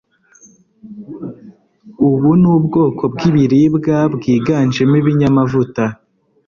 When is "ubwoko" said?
2.55-3.01